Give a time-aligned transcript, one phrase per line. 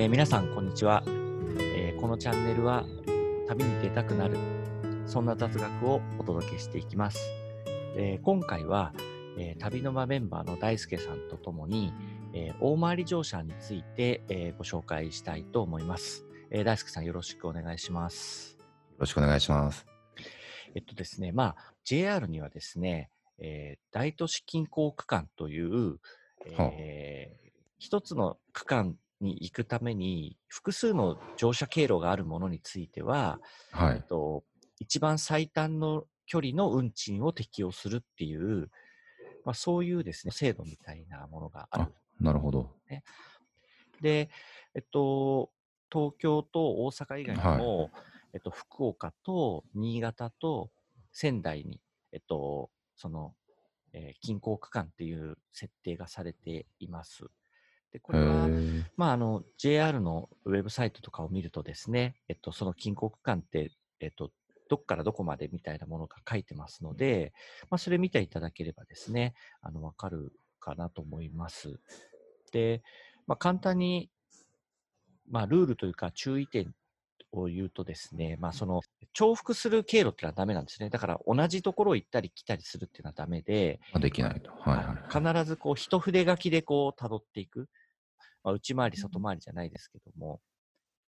[0.00, 1.02] えー皆さん、こんにちは、
[1.58, 2.86] えーこのチャンネルは
[3.48, 4.38] 旅に出たくなる、
[5.06, 7.18] そんな雑学をお届けしていきます。
[7.96, 8.92] えー今回は、
[9.36, 11.92] えー旅の間メンバーの大輔さんとともに、
[12.32, 16.24] えー大回り乗車について、えーご紹介したいと思います。
[16.52, 18.56] えー大輔さん、よろしくお願いします。
[18.56, 18.64] よ
[19.00, 19.84] ろしくお願いします。
[20.76, 25.98] えっとですね、まあ、JR にはですね、えー大都市近郊区間という、
[26.46, 27.48] えー
[27.80, 33.40] 一つの区間に行くために複数の乗車経路があるものについては、
[33.72, 34.02] はい。
[34.02, 34.44] と、
[34.78, 38.70] 一番最短の距離の運賃を適用するっていう、
[39.44, 41.94] まあ、そういうですね、制度みたいなものがある。
[42.20, 42.70] なるほど。
[44.00, 44.30] で、
[44.74, 45.50] えっと、
[45.92, 47.90] 東京と大阪以外にも、
[48.32, 50.70] えっと、福岡と新潟と
[51.12, 51.80] 仙台に、
[52.12, 53.34] えっと、その、
[53.92, 57.26] えー近郊区間っていう設定がされています。
[57.92, 58.82] で、こへれは、え。
[58.96, 64.30] まあ、あの、JR のウェブサイトとかを見るとですね、えっと、その近郊区間って、えっと、
[64.68, 67.32] どっからどこまでみたいなものが書いてますので、
[67.70, 71.80] まあ、それ見ていただければですね、あの、わかるかなと思います。
[72.52, 72.82] で、
[73.26, 74.10] まあ、簡単に、
[75.30, 76.74] まあ、ルールというか注意点
[77.32, 78.80] を言うとですね、まあ、その、
[79.18, 80.90] 重複する経路っていうのはダメなんですね。
[80.90, 84.50] だから、同じところを行ったり来たりするっていうのはダメで、まあできないと。
[84.50, 85.34] はいはい。
[85.34, 87.68] 必ずこう一筆書きでこう辿っていく、
[88.42, 90.40] まあ、内回り外回りじゃないですけども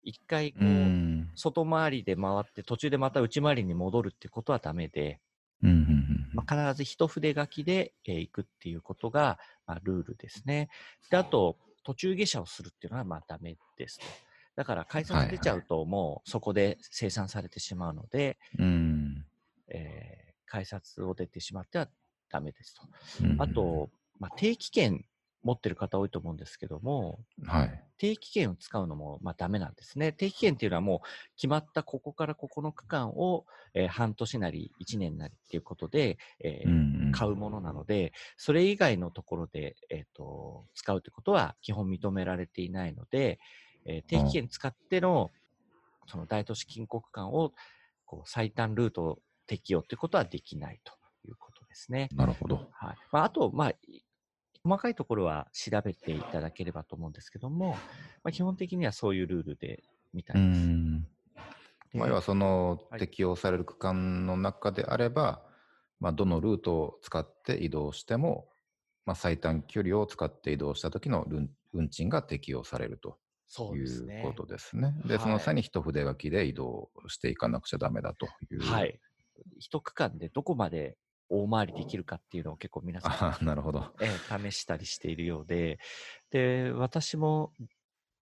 [0.03, 1.31] 一回こうう、ん。
[1.35, 5.19] 外回りで回って途中でまた内回りに戻るっていうことはダメで、
[5.63, 10.69] うんうんうんまあ、必ず一筆書きで、えー行くっていうことが、まあ、ルールですね
[11.11, 14.05] であと途中下車をするっていうのはまあダメですと
[14.59, 19.25] だから改札出ちゃうともうそこで生産されてしまうので、うん。
[19.69, 21.87] えー改札を出てしまっては
[22.31, 22.81] ダメですと
[23.23, 25.05] うんあ、と、まあ、定期券
[25.43, 27.83] 持ってる方多いと思うんですけども、はい。
[27.99, 30.11] 定期券を使うのもまあダメなんですね。
[30.11, 33.45] 定期券っていうのはもう決まったここからここの区間を、
[33.75, 43.39] えー半年なり1年なりっていうことで、えーうんうん買うものなので、それ以外のところで、えー、と使うってことは基本認められていないので、
[43.89, 45.31] えー定期券使っての
[46.07, 47.53] その大都市近郊区間を
[48.05, 50.93] こう最短ルートを適用っていうことはできないと
[51.27, 52.09] いうことですね。
[52.15, 52.55] なるほど。
[52.71, 54.03] はいまあ、あと、まあ、い
[54.63, 57.71] 細かいところは調べていただければと思うんですけども、
[58.23, 59.83] まあ、基本的にはそういうルールで
[60.13, 60.59] みたういです。
[60.67, 61.01] ん。
[61.01, 61.07] で
[61.93, 65.43] まあ、要はそのはい適用される区間の中であれば、
[65.99, 68.49] まあ、どのルートを使って移動しても、
[69.05, 73.17] まあ、最短距離を使って移動した時の運運賃が適用されると
[73.49, 74.21] そういですね。
[74.23, 74.93] うことですね。
[75.05, 78.61] で、はいその際に一筆書きで移動していかなくちゃダメだという。
[78.61, 78.99] はい。
[79.57, 80.97] 一区間でどこまで
[81.29, 83.91] 大回りできるかっていうのを結構皆さん、なるほど。
[84.01, 85.79] えー試したりしているようで、
[86.29, 87.51] で、私も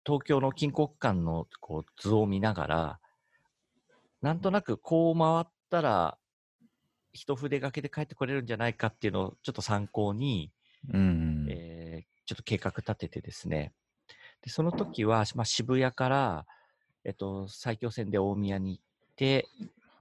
[0.04, 3.00] 東京の近郊区間のこう図を見ながら、
[4.20, 6.18] なんとなくこう回ったら、
[7.14, 10.52] 一筆書きで帰ってこれるんじゃないかっていうのをちょっと参考に、
[10.92, 11.46] うんうん。
[11.48, 13.74] えーちょっと計画立ててですね、
[14.44, 16.46] でその時は、まあ、渋谷から、
[17.04, 18.82] えっと、埼京線で大宮に行っ
[19.16, 19.48] て、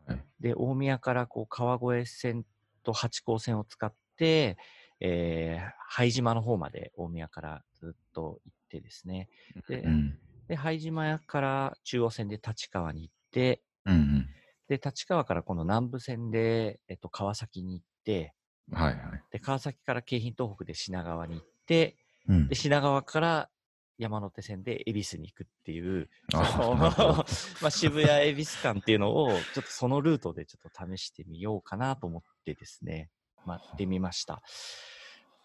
[0.05, 0.23] はい。
[0.41, 2.45] で、大宮からこう川越線
[2.83, 4.57] と八高線を使って、
[4.99, 9.29] えー拝島の方まで大宮からずっと行ってですね、
[9.69, 10.17] で、うん。
[10.47, 14.27] で拝島から中央線で立川に行って、うん
[14.67, 18.33] で、立川からこの南武線で、えっと、川崎に行って、
[18.71, 18.77] うん。
[18.79, 19.23] はいはい。
[19.31, 21.95] で、川崎から京浜東北で品川に行って、
[22.27, 22.47] うん。
[22.49, 23.49] で、品川から
[23.97, 33.09] 山手線で恵比寿に行くっていう、 まあ渋谷恵比寿間っていうのを、ちょっとそのルートでちょっと試してみようかなと思ってですね、
[33.45, 34.41] まあ、行ってみました。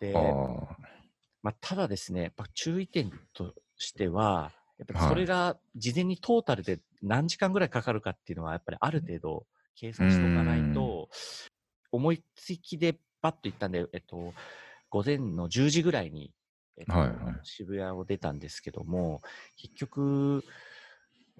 [0.00, 0.12] で、
[1.42, 11.08] まあ、ただですね、やっぱ注意点としては、やっぱそれが事前にトータルで何時間ぐらいかかるかっていうのは、やっぱりある程度計算しておかないと、
[11.90, 14.34] 思いつきでパッと行ったんで、えっと、
[14.90, 16.32] 午前の10時ぐらいに、
[16.78, 19.20] えっとはいはい渋谷を出たんですけども、
[19.56, 20.44] 結局、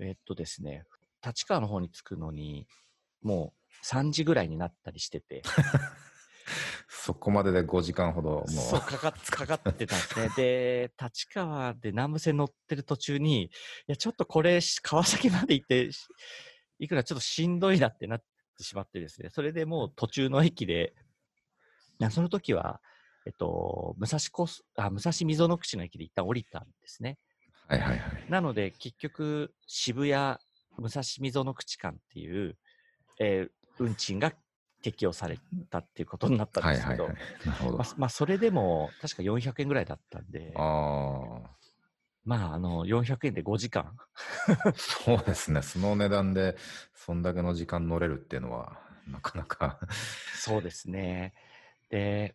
[0.00, 0.85] えっとですね、
[1.25, 2.67] 立川の方に着くのに、
[3.23, 5.43] もう3時ぐらいになったりしてて、
[6.88, 8.49] そこまでで5時間ほどもう。
[8.49, 10.31] そうかかっ、かかってたんですね。
[10.37, 13.50] で、立川で南武線乗ってる途中に、い
[13.87, 16.06] や、ちょっとこれ、し川崎まで行って、し
[16.79, 18.23] 行くのはちょっとしんどいなってなっ
[18.56, 20.94] てしまってですね、それでもう途中の駅で、
[22.11, 22.81] その時は、
[23.29, 27.19] えっと、武蔵コス、あ、武蔵溝の口の駅で一旦降りたんですね。
[27.69, 28.31] はいはいはい。
[28.31, 30.39] なので、結局、渋谷、
[30.79, 32.57] 武蔵溝の口間っていう、
[33.21, 34.33] えー運賃が
[34.83, 35.39] 適用され
[35.71, 37.47] たっていうことになったんですけど、はいはいはい。
[37.47, 37.79] なるほど。
[37.79, 41.51] まあ、まあそれでも確か400円ぐらいだったんで、ああ。
[42.25, 43.97] まあ、あの、400円で5時間。
[44.75, 45.63] そうですね。
[45.63, 46.57] その値段で、
[46.93, 49.79] そんだけの時間乗れるっていうのは、なかなか
[50.35, 51.35] そうですね。
[51.89, 52.35] で、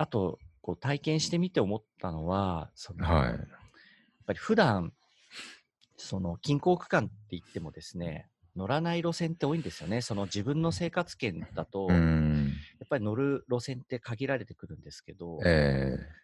[0.00, 3.50] あと、こう体験してみて思ったのは、その、はい。
[4.18, 4.94] やっぱり普段、
[5.96, 10.02] その近郊区間って言ってもですね、乗らない路線って多いんですよね。
[10.02, 12.60] その自分の生活圏だと、うやっん。
[12.88, 16.20] ぱり乗る路線って限られてくるんですけど、え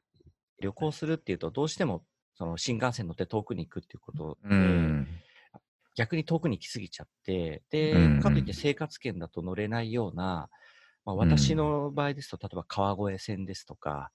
[0.61, 5.23] 旅行するっていうと、どうしてもその新幹線乗って遠くに行くっていうことえで、うん。
[5.95, 10.51] 逆に遠くに行き過ぎちゃって、で、んかといって生活圏だと乗れないような、
[11.07, 14.13] まあ、ん私の場合ですと、例えば川越線ですとか、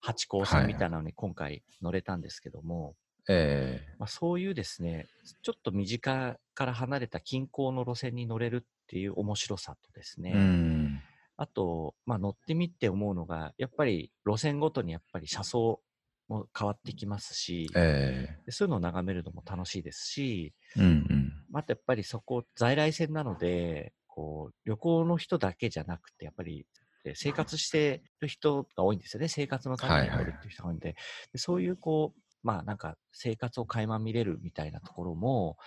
[0.00, 2.96] 八高はい線みたいなのに今回乗れたんですけども、
[3.28, 5.08] えまあ、そういうですね、
[5.42, 11.02] ちょっと身近から離れた近郊の路線に乗れるっていう面白さとですね、えうん。
[11.36, 15.82] あと、まあ、乗ってみて思うのが、やっぱり路線ごとにやっぱり車窓
[16.28, 21.32] も変わってきますし、えでそういうのを眺めるのも楽しいですし、えうんうん。
[21.48, 26.66] またやっぱりそこ、在来線なので、こう、旅行の人だけじゃなくて、やっぱり、
[27.04, 29.28] え生活してる人が多いんですよね。
[29.28, 30.96] 生活のために乗るっていう人が多いんで、
[31.32, 35.58] でそういう、こう、まあなんか生活を垣間見れるみたいなところも、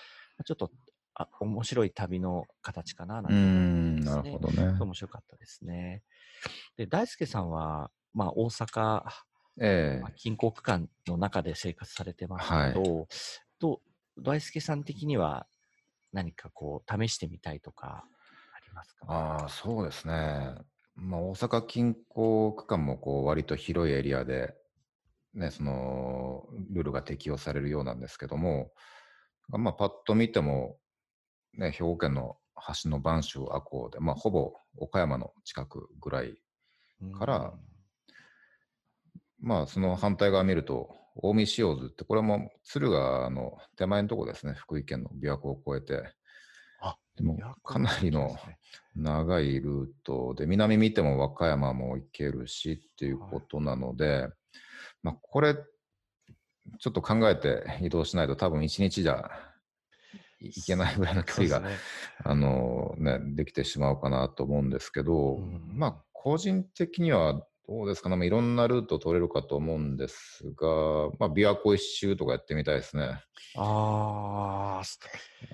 [0.45, 0.71] ちょっと、
[1.15, 4.39] あ、面白い旅の形かな、なんてう思ん、なるほ。
[4.39, 4.63] どね。
[4.79, 6.03] 面白かったですね。
[6.77, 9.03] で、大輔さんは、まあ大阪、
[9.59, 9.63] え
[9.99, 13.07] まあ近郊区間の中で生活されてますけど、
[13.59, 13.81] ど
[14.17, 15.47] う大輔さん的には
[16.13, 18.07] 何かこう試してみたいとか
[19.07, 20.53] ああ、そうですね。
[20.95, 24.53] まあ、大阪近郊区間もこう割と広いエリアで、
[25.33, 28.71] ね、そのルールが適用されるようなんですけども、
[29.49, 30.77] まあ、パッと見ても、
[31.53, 32.37] ね、兵庫県の
[32.83, 36.37] 橋の播州赤穂で、まあ、ほぼ岡山の近くぐらい、
[37.17, 37.53] から
[39.39, 40.89] まあ、その反対側見ると、
[41.21, 46.11] 近江塩津って、これも敦賀の手前のとこですね、福井県の琵琶湖を越えて、あ
[47.17, 48.37] でもかなりの
[48.95, 54.29] 長いルートで、南見ても和歌山も行けるしっていうことなので、
[55.01, 59.31] まあ、これ、ちょっと考えて移動しないと、多分一日じゃ
[60.39, 61.75] いいけないぐらいの距離が、ね。
[62.23, 65.71] あのね、できてしまうかなと思うんですけど、うん。
[65.73, 70.67] まあ、個人的にはどうですかね、まあ、いろんなルート取れるかと思うんですが、
[71.19, 73.21] まあ、琵琶湖一周とかやってみたいですね。
[73.57, 74.97] ああ、す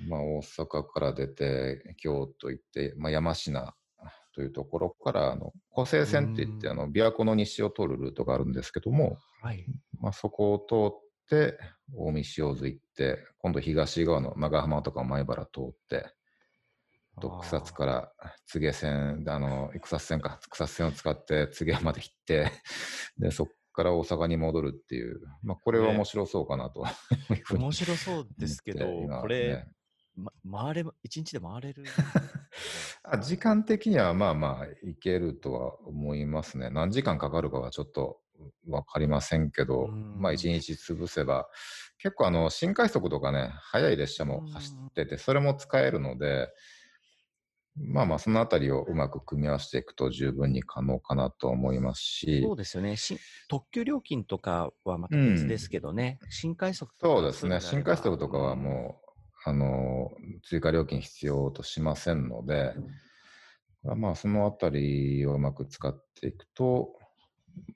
[0.08, 3.76] まあ、大阪から出て、京都行って、まあ、山科
[4.36, 9.66] というところから、あの湖西線って言って、うんあの琵琶湖の西を通るルートがあるんですけども、はい。
[10.00, 11.00] まあ、そこを通っ
[11.30, 11.58] て、
[11.96, 16.14] 近江塩津行って、今度東側の長浜とか米原通って、
[17.22, 18.12] と草津から
[18.48, 22.52] 柘植線、あの草津線か、草津線を使って柘植まで行って、
[23.18, 26.86] でそこから大阪に戻るっていう、まあ、これは面白そうかなと
[27.54, 29.68] 面白そうですけど、 思って今これ、ね
[30.16, 30.32] ま、
[30.66, 31.84] 回れ、一日で回れる？
[33.04, 36.70] あ時間的にはまあまあいけるとは思いますね。
[36.70, 38.20] 何時間かかるかはちょっと
[38.68, 41.50] 分かりませんけど、うんまあ一日潰せば、
[41.98, 46.50] 結構あの新快速とかね、速い列車も走ってて、それも使えるので、
[47.76, 52.42] まあまあそのあたりをうまく組み合わせていくと十分に可能かなと思いますし。
[52.44, 52.96] そう、ですよね。
[52.98, 56.20] し特急料金とかはまた別ですけどね。
[56.30, 59.02] 新快速とかそうですね、新快速とかはうも
[59.46, 60.12] う、あの
[60.44, 62.74] 追加料金必要としませんので、
[63.84, 66.94] まあ、そのあたりをうまく使っていくと、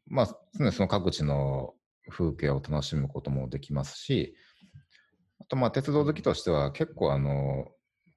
[0.07, 1.73] まあ、常にその各地の
[2.09, 4.35] 風景を楽しむこともできますし、
[5.41, 7.67] あと、まあ、鉄道好きとしては、結構、あの、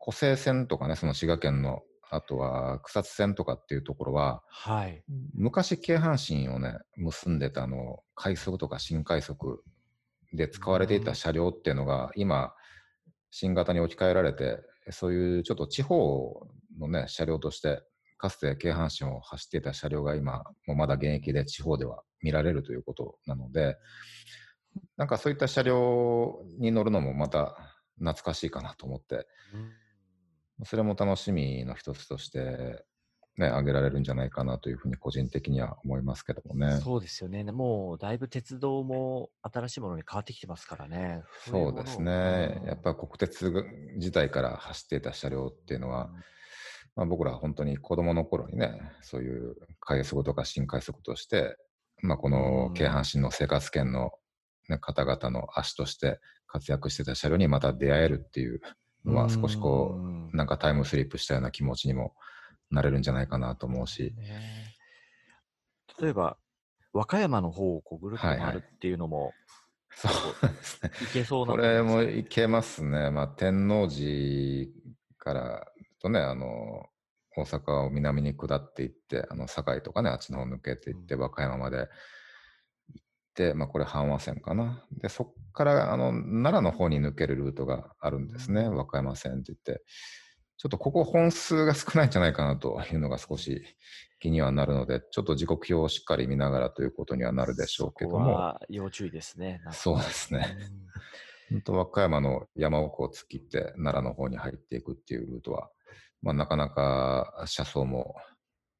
[0.01, 5.05] 湖西線とかね、その滋賀県の、あとは草津線とかっていうところは、はい。
[5.35, 9.63] 昔、京阪神をね、結んでたあの快速とか新快速
[10.33, 12.53] で使われていた車両っていうのが、今、
[13.31, 14.59] 新型に置き換えられて、
[14.91, 16.47] そういうちょっと地方
[16.79, 17.83] のね、車両として、
[18.17, 23.77] かつて京阪神を走っていた車両が今、もうまだ現役で地方では見られるということなので、
[24.97, 27.57] なんかそういった車両に乗るのもまた
[27.99, 29.27] 懐かしいかなと思って、
[30.65, 32.85] それも楽しみの一つとして、
[33.39, 36.79] ね、挙げられるんじゃないかなというふうに個人的には思いますけどもね。
[36.83, 37.43] そうですよね。
[37.45, 41.23] もうだいぶ鉄道も新しいものに変わってきてますからね。
[41.49, 42.61] そうですね。
[42.67, 43.51] やっぱり国鉄
[43.97, 46.11] 自体から走っていた車両っていうのは、
[46.97, 51.57] まあ、僕ら本当に子供の頃にね、そういう快速とか新快速として、
[52.03, 54.11] まあ、この京阪神の生活圏の、
[54.69, 58.61] ね、方々の足として活躍してた車両にまた出会えるっていう
[59.05, 59.99] のは少しこ
[60.33, 62.15] う、なんかタイムスリップしたような気持ちにも
[62.71, 64.15] なれるんじゃないかなと思うし。
[64.17, 64.75] ね
[66.01, 66.37] 例えば、
[66.93, 69.33] 和歌山の方をこうぐるっと回るっていうのも、
[69.95, 70.91] そうですね。
[71.03, 73.11] いけそうなこれもいけますね。
[73.11, 74.71] まあ、天王寺
[75.19, 75.67] から
[76.01, 76.87] とね、あの、
[77.37, 81.89] 大阪を南に下っていって、あの、堺とかね、あっちの方抜けていって、うん和歌山まで
[83.55, 84.85] まあ、これ、阪和線かな。
[84.93, 88.63] で、そっから、あの、奈良の方に抜けるルートがあるんですね。
[88.63, 89.85] うん和歌山線って言って。
[90.57, 93.63] ちょっとここ本数が少ないんじゃないかなというのが少し
[94.19, 99.63] 気にはなるので、ちょっと時刻表をしっかり見ながらということにはなるでしょうけども、は要注意ですね。
[99.73, 100.55] そうですね。
[100.73, 100.91] うん
[101.51, 105.69] 本当和歌山の山奥を突きって奈良の方に入っていくっていうルートは、
[106.23, 108.15] まあ、なかなか車窓も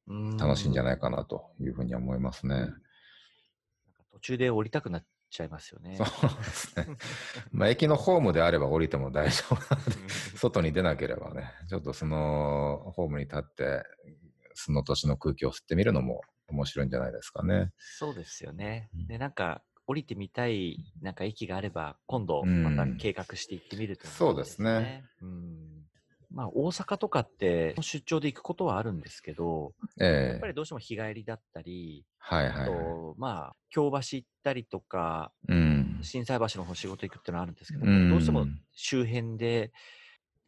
[0.07, 2.69] うん楽しいんじゃないかなというふうには思いますね。
[4.21, 5.95] 中で降りたくなっちゃいますよね。
[5.97, 6.87] そうですね。
[7.51, 9.91] まあ、駅のホームであれば降りても大丈夫なので、
[10.35, 13.83] 外に出なければね、ちょっとそのホームに立って、
[14.53, 17.71] その年の空気を吸ってみるのも面白いんじゃないですかね。
[17.77, 19.07] そうですよねうん。
[19.07, 25.03] で、なんか、降りてみたい、なんか駅があれば、今度、うんまた計画して行ってみるといそうですね。
[25.21, 25.70] うん。
[26.33, 32.65] まあ、大阪とかって、出張で行くことはあるんですけど、やええっぱりどうしても日帰りだったり、あはいはい、はい。
[32.67, 35.99] と、まあ、京橋行ったりとか、うん。
[36.01, 39.71] 心斎橋の方仕事行くっていうのはあるんですけど、うんどうしても周辺で、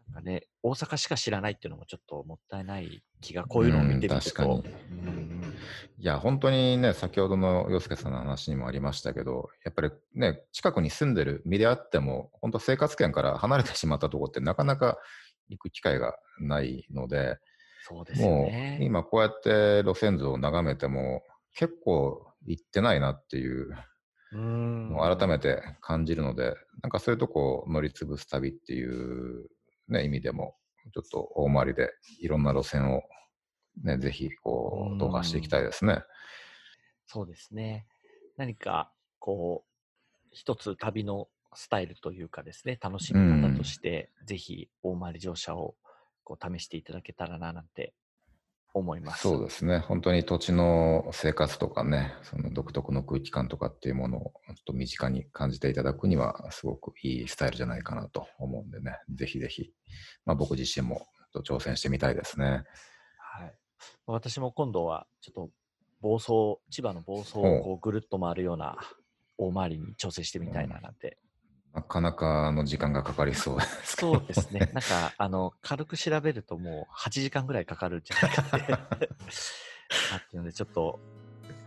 [0.07, 4.15] なんかね、大阪しか知らないっていうのもちょっともったいない気が、こういうのを見てみると。
[4.15, 4.63] うん確かに
[5.07, 5.43] うん
[5.99, 14.97] いや、本当にね、先ほどの洋介さんの話にもありましたけど、やっぱりね、近くに住んでる身であっても、本当生活圏から離れてしまったところってなかなか
[15.50, 17.38] 行く機会がないので、
[17.81, 18.79] そうですよもうね。
[18.81, 21.23] 今こうやって路線図を眺めても、
[21.53, 23.69] 結構行ってないなっていう
[24.31, 29.47] うんのを改めて感じるので、なんかそういうとこを乗り潰す旅っていう、
[29.88, 30.55] ね、意味でも、
[30.93, 33.01] ちょっと大回りでいろんな路線を、
[33.83, 36.03] ね、ぜひこうんう、動画していきたいですね。
[37.05, 37.85] そうですね。
[38.38, 39.69] 何か、こう、
[40.31, 45.75] 一つ旅のスタイルというかですね、楽しみ方として、ぜひ大回り乗車を
[46.24, 47.93] こう試していただけたらななんて
[48.74, 49.22] 思います。
[49.22, 49.79] そうですね。
[49.79, 59.72] 本当に土地の生活とかね、その独特の空気感とかっていうものをちょっと身近に感じていただくには、すごくいいスタイルじゃないかなと思うんでね、ぜひぜひ、
[60.25, 61.05] まあ、僕自身も
[61.45, 62.63] 挑戦してみたいですね。
[63.19, 63.53] はい。
[64.07, 65.50] 私も今度は、ちょっと、
[66.01, 68.77] 房総、千葉の房総をこうぐるっと回るような
[69.38, 71.17] 大回りに調整してみたいななんて。
[71.74, 74.60] なかなかの時間がかかりそうですけど、そうですね。
[74.74, 79.10] なんか、あの、軽く調べるともう8時間ぐらいかかるんじゃないかって。
[80.13, 81.00] あっていうので、ちょっと、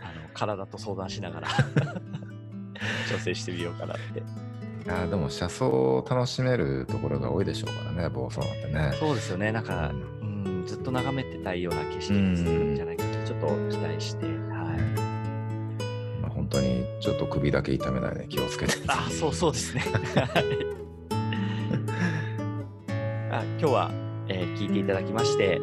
[0.01, 1.49] あの、体と相談しながら
[3.11, 4.21] 調整してみようかなって。
[4.21, 8.93] いやでも車窓を楽しめるところが多いでしょうからね、房総なんてね。
[9.01, 9.51] そうですよね。
[9.51, 14.46] なんか、うん、ずっと眺めてたいような景色にするんじゃないかと、ちょっと期待して、
[17.17, 18.75] っと首だけ痛めないで気をつけて。
[18.87, 19.85] あ、そうそうですね。
[23.31, 23.91] あ今日は、
[24.29, 25.61] えー聞いていただきまして、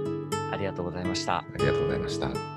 [0.52, 1.38] ありがとうございました。
[1.38, 2.53] ありがとうございました。